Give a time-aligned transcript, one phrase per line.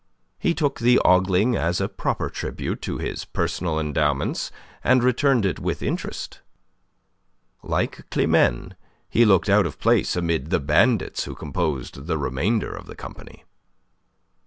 [0.39, 4.51] He took the ogling as a proper tribute to his personal endowments,
[4.83, 6.39] and returned it with interest.
[7.61, 8.73] Like Climene,
[9.11, 13.43] he looked out of place amid the bandits who composed the remainder of the company.